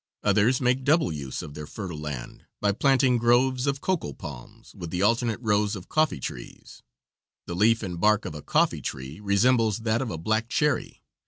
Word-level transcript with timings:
Others 0.23 0.59
make 0.59 0.83
double 0.83 1.11
use 1.11 1.43
of 1.43 1.53
their 1.53 1.67
fertile 1.67 1.99
land 1.99 2.45
by 2.59 2.71
planting 2.71 3.19
groves 3.19 3.67
of 3.67 3.81
cocoa 3.81 4.13
palms 4.13 4.73
with 4.73 4.89
the 4.89 5.03
alternate 5.03 5.39
rows 5.41 5.75
of 5.75 5.89
coffee 5.89 6.19
trees. 6.19 6.81
The 7.45 7.53
leaf 7.55 7.83
and 7.83 7.99
bark 8.01 8.25
of 8.25 8.33
a 8.33 8.41
coffee 8.41 8.81
tree 8.81 9.19
resemble 9.19 9.69
that 9.69 10.01
of 10.01 10.09
a 10.09 10.17
black 10.17 10.49
cherry. 10.49 11.03